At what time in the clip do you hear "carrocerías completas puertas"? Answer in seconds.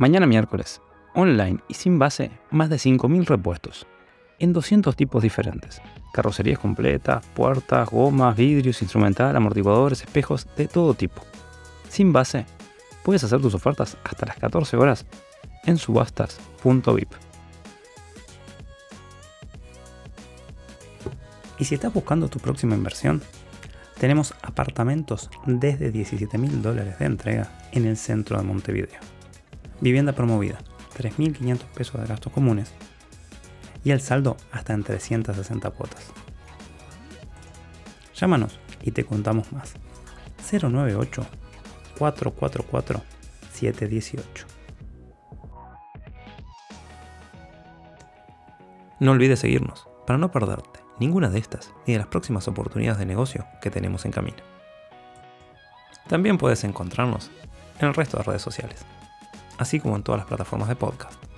6.14-7.90